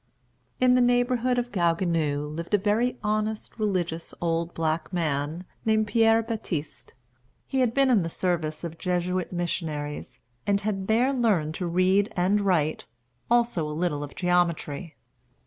[0.59, 5.85] In the neighborhood of Gaou Guinou lived a very honest, religious old black man, named
[5.85, 6.95] Pierre Baptiste.
[7.45, 10.17] He had been in the service of Jesuit missionaries,
[10.47, 12.85] and had there learned to read and write,
[13.29, 14.97] also a little of geometry.